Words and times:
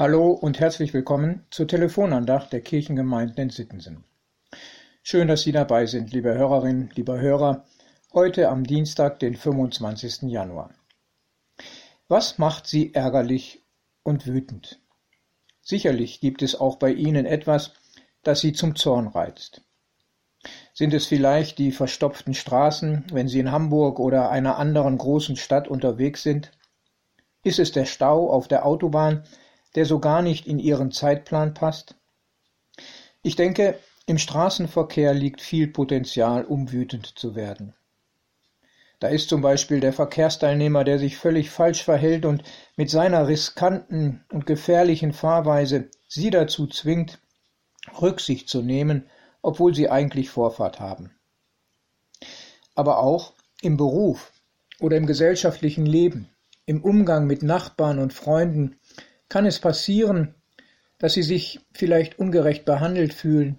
Hallo 0.00 0.30
und 0.30 0.58
herzlich 0.60 0.94
willkommen 0.94 1.44
zur 1.50 1.68
Telefonandacht 1.68 2.54
der 2.54 2.62
Kirchengemeinden 2.62 3.36
in 3.36 3.50
Sittensen. 3.50 4.04
Schön, 5.02 5.28
dass 5.28 5.42
Sie 5.42 5.52
dabei 5.52 5.84
sind, 5.84 6.10
liebe 6.14 6.32
Hörerinnen, 6.32 6.88
lieber 6.94 7.20
Hörer, 7.20 7.66
heute 8.14 8.48
am 8.48 8.64
Dienstag, 8.64 9.18
den 9.18 9.36
25. 9.36 10.22
Januar. 10.22 10.70
Was 12.08 12.38
macht 12.38 12.66
Sie 12.66 12.94
ärgerlich 12.94 13.62
und 14.02 14.26
wütend? 14.26 14.80
Sicherlich 15.60 16.22
gibt 16.22 16.40
es 16.40 16.58
auch 16.58 16.76
bei 16.76 16.92
Ihnen 16.92 17.26
etwas, 17.26 17.74
das 18.22 18.40
Sie 18.40 18.54
zum 18.54 18.76
Zorn 18.76 19.06
reizt. 19.06 19.60
Sind 20.72 20.94
es 20.94 21.04
vielleicht 21.04 21.58
die 21.58 21.72
verstopften 21.72 22.32
Straßen, 22.32 23.04
wenn 23.12 23.28
Sie 23.28 23.38
in 23.38 23.52
Hamburg 23.52 24.00
oder 24.00 24.30
einer 24.30 24.56
anderen 24.56 24.96
großen 24.96 25.36
Stadt 25.36 25.68
unterwegs 25.68 26.22
sind? 26.22 26.52
Ist 27.44 27.58
es 27.58 27.70
der 27.72 27.84
Stau 27.84 28.30
auf 28.30 28.48
der 28.48 28.64
Autobahn, 28.64 29.24
der 29.74 29.86
so 29.86 29.98
gar 29.98 30.22
nicht 30.22 30.46
in 30.46 30.58
Ihren 30.58 30.92
Zeitplan 30.92 31.54
passt? 31.54 31.96
Ich 33.22 33.36
denke, 33.36 33.78
im 34.06 34.18
Straßenverkehr 34.18 35.14
liegt 35.14 35.40
viel 35.40 35.68
Potenzial, 35.68 36.44
um 36.44 36.72
wütend 36.72 37.06
zu 37.18 37.34
werden. 37.34 37.74
Da 38.98 39.08
ist 39.08 39.30
zum 39.30 39.40
Beispiel 39.40 39.80
der 39.80 39.94
Verkehrsteilnehmer, 39.94 40.84
der 40.84 40.98
sich 40.98 41.16
völlig 41.16 41.48
falsch 41.50 41.82
verhält 41.82 42.26
und 42.26 42.42
mit 42.76 42.90
seiner 42.90 43.28
riskanten 43.28 44.24
und 44.30 44.46
gefährlichen 44.46 45.12
Fahrweise 45.12 45.90
Sie 46.06 46.30
dazu 46.30 46.66
zwingt, 46.66 47.18
Rücksicht 48.00 48.48
zu 48.48 48.62
nehmen, 48.62 49.08
obwohl 49.42 49.74
Sie 49.74 49.88
eigentlich 49.88 50.28
Vorfahrt 50.28 50.80
haben. 50.80 51.14
Aber 52.74 52.98
auch 52.98 53.32
im 53.62 53.76
Beruf 53.76 54.32
oder 54.80 54.96
im 54.96 55.06
gesellschaftlichen 55.06 55.86
Leben, 55.86 56.28
im 56.66 56.82
Umgang 56.82 57.26
mit 57.26 57.42
Nachbarn 57.42 57.98
und 57.98 58.12
Freunden 58.12 58.76
kann 59.30 59.46
es 59.46 59.58
passieren, 59.58 60.34
dass 60.98 61.14
Sie 61.14 61.22
sich 61.22 61.60
vielleicht 61.72 62.18
ungerecht 62.18 62.66
behandelt 62.66 63.14
fühlen. 63.14 63.58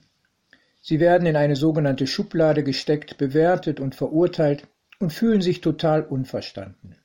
Sie 0.82 1.00
werden 1.00 1.26
in 1.26 1.36
eine 1.36 1.56
sogenannte 1.56 2.06
Schublade 2.06 2.64
gesteckt, 2.64 3.18
bewertet 3.18 3.80
und 3.80 3.96
verurteilt 3.96 4.68
und 5.00 5.12
fühlen 5.12 5.42
sich 5.42 5.62
total 5.62 6.04
unverstanden. 6.04 6.96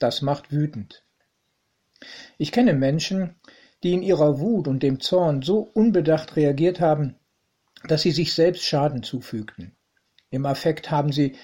Das 0.00 0.22
macht 0.22 0.50
wütend. 0.50 1.04
Ich 2.38 2.50
kenne 2.50 2.72
Menschen, 2.72 3.36
die 3.82 3.92
in 3.92 4.02
ihrer 4.02 4.40
Wut 4.40 4.66
und 4.66 4.82
dem 4.82 4.98
Zorn 4.98 5.42
so 5.42 5.60
unbedacht 5.60 6.34
reagiert 6.34 6.80
haben, 6.80 7.16
dass 7.86 8.02
sie 8.02 8.10
sich 8.10 8.32
selbst 8.32 8.64
Schaden 8.64 9.02
zufügten. 9.02 9.76
Im 10.30 10.46
Affekt 10.46 10.90
haben 10.90 11.12
sie 11.12 11.36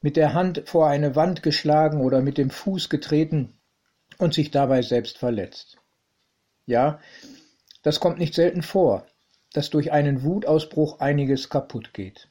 mit 0.00 0.16
der 0.16 0.34
Hand 0.34 0.62
vor 0.66 0.88
eine 0.88 1.16
Wand 1.16 1.42
geschlagen 1.42 2.00
oder 2.00 2.22
mit 2.22 2.38
dem 2.38 2.50
Fuß 2.50 2.88
getreten 2.88 3.58
und 4.18 4.34
sich 4.34 4.50
dabei 4.50 4.82
selbst 4.82 5.18
verletzt. 5.18 5.78
Ja, 6.66 7.00
das 7.82 8.00
kommt 8.00 8.18
nicht 8.18 8.34
selten 8.34 8.62
vor, 8.62 9.06
dass 9.52 9.70
durch 9.70 9.92
einen 9.92 10.22
Wutausbruch 10.22 10.98
einiges 11.00 11.48
kaputt 11.48 11.94
geht. 11.94 12.28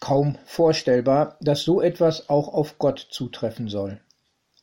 Kaum 0.00 0.38
vorstellbar, 0.46 1.36
dass 1.40 1.62
so 1.62 1.80
etwas 1.80 2.28
auch 2.28 2.48
auf 2.48 2.78
Gott 2.78 3.06
zutreffen 3.10 3.68
soll. 3.68 4.00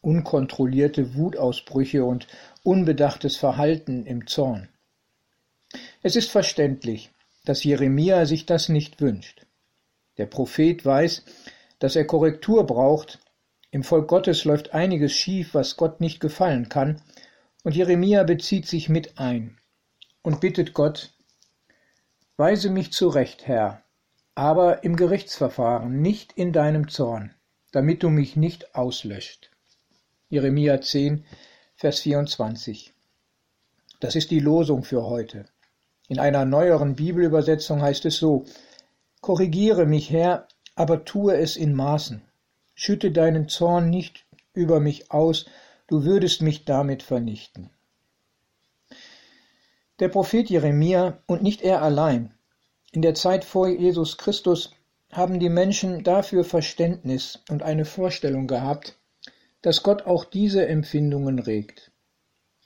Unkontrollierte 0.02 1.16
Wutausbrüche 1.16 2.04
und 2.04 2.28
unbedachtes 2.64 3.38
Verhalten 3.38 4.06
im 4.06 4.28
Zorn. 4.28 4.68
Es 6.02 6.16
ist 6.16 6.32
verständlich, 6.32 7.12
dass 7.46 7.64
Jeremia 7.64 8.26
sich 8.26 8.46
das 8.46 8.70
nicht 8.70 9.00
wünscht. 9.00 9.46
Der 10.18 10.26
Prophet 10.26 10.86
weiß, 10.86 11.24
dass 11.80 11.96
er 11.96 12.06
Korrektur 12.06 12.66
braucht. 12.66 13.20
Im 13.72 13.84
Volk 13.84 14.08
Gottes 14.08 14.44
läuft 14.44 14.74
einiges 14.74 15.14
schief, 15.14 15.54
was 15.54 15.78
Gott 15.78 16.02
nicht 16.02 16.20
gefallen 16.20 16.70
kann, 16.70 17.02
und 17.64 17.76
Jeremia 17.76 18.24
bezieht 18.24 18.68
sich 18.68 18.90
mit 18.90 19.18
ein 19.20 19.58
und 20.22 20.42
bittet 20.42 20.74
Gott, 20.74 21.14
Weise 22.38 22.70
mich 22.70 22.94
zurecht, 22.94 23.48
Herr, 23.48 23.84
aber 24.34 24.84
im 24.84 24.96
Gerichtsverfahren, 24.96 26.02
nicht 26.02 26.32
in 26.34 26.54
deinem 26.54 26.88
Zorn, 26.88 27.36
damit 27.72 28.02
du 28.04 28.10
mich 28.10 28.38
nicht 28.38 28.76
auslöscht. 28.76 29.52
Jeremia 30.30 30.80
10, 30.80 31.26
Vers 31.76 32.00
24. 32.00 32.94
Das 34.00 34.16
ist 34.16 34.32
die 34.32 34.40
Losung 34.40 34.84
für 34.84 35.04
heute. 35.04 35.46
In 36.08 36.20
einer 36.20 36.46
neueren 36.46 36.96
Bibelübersetzung 36.96 37.82
heißt 37.82 38.06
es 38.06 38.18
so, 38.18 38.46
Korrigiere 39.22 39.86
mich, 39.86 40.10
Herr, 40.12 40.48
aber 40.76 41.04
tue 41.04 41.36
es 41.36 41.58
in 41.58 41.74
Maßen. 41.74 42.22
Schütte 42.74 43.12
deinen 43.12 43.50
Zorn 43.50 43.90
nicht 43.90 44.26
über 44.54 44.80
mich 44.80 45.12
aus, 45.12 45.46
du 45.90 46.04
würdest 46.04 46.44
mich 46.44 46.66
damit 46.66 47.02
vernichten. 47.02 47.72
Der 50.00 50.08
Prophet 50.08 50.50
Jeremia 50.50 51.18
und 51.26 51.42
nicht 51.42 51.62
er 51.64 51.82
allein, 51.82 52.34
in 52.92 53.02
der 53.02 53.16
Zeit 53.16 53.44
vor 53.44 53.68
Jesus 53.68 54.18
Christus 54.18 54.72
haben 55.12 55.40
die 55.40 55.50
Menschen 55.50 56.04
dafür 56.04 56.44
Verständnis 56.44 57.40
und 57.50 57.64
eine 57.64 57.86
Vorstellung 57.86 58.48
gehabt, 58.48 58.98
dass 59.64 59.84
Gott 59.84 60.04
auch 60.04 60.26
diese 60.26 60.68
Empfindungen 60.68 61.40
regt. 61.40 61.92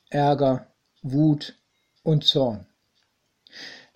Ärger, 0.10 0.68
Wut 1.02 1.58
und 2.04 2.26
Zorn. 2.26 2.68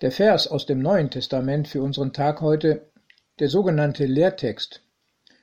Der 0.00 0.10
Vers 0.10 0.48
aus 0.48 0.64
dem 0.64 0.80
Neuen 0.80 1.10
Testament 1.10 1.68
für 1.68 1.82
unseren 1.82 2.12
Tag 2.14 2.40
heute, 2.40 2.90
der 3.40 3.48
sogenannte 3.48 4.06
Lehrtext, 4.06 4.82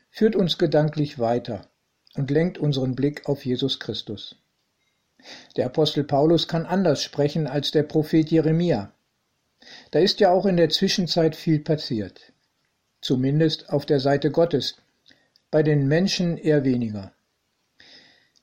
führt 0.10 0.36
uns 0.36 0.58
gedanklich 0.58 1.20
weiter 1.20 1.68
und 2.16 2.32
lenkt 2.32 2.58
unseren 2.58 2.96
Blick 2.96 3.28
auf 3.28 3.46
Jesus 3.46 3.80
Christus. 3.80 4.36
Der 5.56 5.66
Apostel 5.66 6.04
Paulus 6.04 6.48
kann 6.48 6.66
anders 6.66 7.02
sprechen 7.04 7.48
als 7.48 7.72
der 7.72 7.84
Prophet 7.84 8.30
Jeremia. 8.30 8.92
Da 9.92 10.00
ist 10.00 10.20
ja 10.20 10.32
auch 10.32 10.46
in 10.46 10.58
der 10.58 10.70
Zwischenzeit 10.70 11.36
viel 11.36 11.60
passiert. 11.60 12.34
Zumindest 13.02 13.70
auf 13.70 13.86
der 13.86 14.00
Seite 14.00 14.32
Gottes, 14.32 14.78
bei 15.52 15.64
den 15.64 15.88
Menschen 15.88 16.38
eher 16.38 16.64
weniger. 16.64 17.14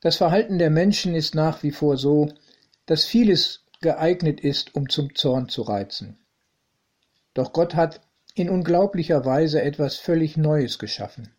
Das 0.00 0.16
Verhalten 0.16 0.58
der 0.58 0.70
Menschen 0.70 1.14
ist 1.14 1.34
nach 1.34 1.62
wie 1.62 1.70
vor 1.70 1.96
so, 1.96 2.32
dass 2.86 3.04
vieles 3.04 3.64
geeignet 3.80 4.40
ist, 4.40 4.74
um 4.74 4.88
zum 4.88 5.14
Zorn 5.14 5.48
zu 5.48 5.62
reizen. 5.62 6.18
Doch 7.34 7.52
Gott 7.52 7.74
hat 7.74 8.00
in 8.34 8.50
unglaublicher 8.50 9.24
Weise 9.24 9.62
etwas 9.62 9.96
völlig 9.96 10.36
Neues 10.36 10.78
geschaffen. 10.78 11.34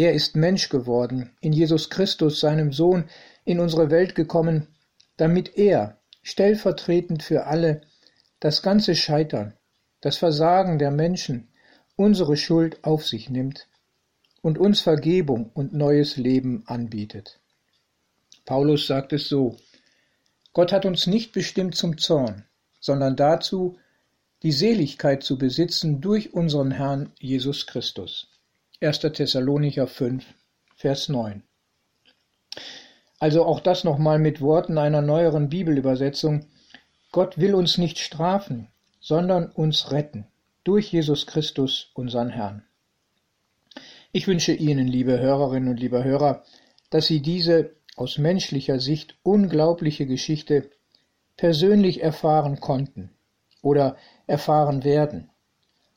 Er 0.00 0.14
ist 0.14 0.34
Mensch 0.34 0.70
geworden, 0.70 1.36
in 1.42 1.52
Jesus 1.52 1.90
Christus, 1.90 2.40
seinem 2.40 2.72
Sohn, 2.72 3.04
in 3.44 3.60
unsere 3.60 3.90
Welt 3.90 4.14
gekommen, 4.14 4.68
damit 5.18 5.58
er, 5.58 5.98
stellvertretend 6.22 7.22
für 7.22 7.44
alle, 7.44 7.82
das 8.38 8.62
ganze 8.62 8.94
Scheitern, 8.94 9.52
das 10.00 10.16
Versagen 10.16 10.78
der 10.78 10.90
Menschen, 10.90 11.48
unsere 11.96 12.38
Schuld 12.38 12.82
auf 12.82 13.06
sich 13.06 13.28
nimmt 13.28 13.68
und 14.40 14.56
uns 14.56 14.80
Vergebung 14.80 15.50
und 15.52 15.74
neues 15.74 16.16
Leben 16.16 16.62
anbietet. 16.64 17.38
Paulus 18.46 18.86
sagt 18.86 19.12
es 19.12 19.28
so, 19.28 19.58
Gott 20.54 20.72
hat 20.72 20.86
uns 20.86 21.08
nicht 21.08 21.32
bestimmt 21.32 21.74
zum 21.74 21.98
Zorn, 21.98 22.46
sondern 22.80 23.16
dazu, 23.16 23.76
die 24.44 24.52
Seligkeit 24.52 25.22
zu 25.22 25.36
besitzen 25.36 26.00
durch 26.00 26.32
unseren 26.32 26.70
Herrn 26.70 27.12
Jesus 27.18 27.66
Christus. 27.66 28.29
1. 28.82 29.00
Thessalonicher 29.00 29.86
5, 29.86 30.24
Vers 30.74 31.10
9. 31.10 31.42
Also 33.18 33.44
auch 33.44 33.60
das 33.60 33.84
nochmal 33.84 34.18
mit 34.18 34.40
Worten 34.40 34.78
einer 34.78 35.02
neueren 35.02 35.50
Bibelübersetzung. 35.50 36.46
Gott 37.12 37.36
will 37.36 37.54
uns 37.54 37.76
nicht 37.76 37.98
strafen, 37.98 38.68
sondern 38.98 39.50
uns 39.50 39.92
retten 39.92 40.28
durch 40.64 40.90
Jesus 40.90 41.26
Christus, 41.26 41.90
unseren 41.92 42.30
Herrn. 42.30 42.62
Ich 44.12 44.26
wünsche 44.26 44.54
Ihnen, 44.54 44.88
liebe 44.88 45.20
Hörerinnen 45.20 45.68
und 45.68 45.76
liebe 45.78 46.02
Hörer, 46.02 46.42
dass 46.88 47.06
Sie 47.06 47.20
diese 47.20 47.76
aus 47.96 48.16
menschlicher 48.16 48.80
Sicht 48.80 49.14
unglaubliche 49.22 50.06
Geschichte 50.06 50.70
persönlich 51.36 52.02
erfahren 52.02 52.60
konnten 52.60 53.10
oder 53.60 53.98
erfahren 54.26 54.84
werden 54.84 55.28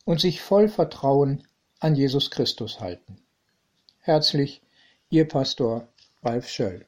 und 0.03 0.19
sich 0.19 0.41
voll 0.41 0.67
Vertrauen 0.67 1.47
an 1.83 1.95
Jesus 1.95 2.31
Christus 2.31 2.79
halten. 2.79 3.17
Herzlich, 3.99 4.61
Ihr 5.09 5.27
Pastor 5.27 5.89
Ralf 6.23 6.47
Schöll. 6.47 6.85